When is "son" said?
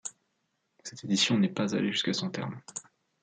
2.13-2.31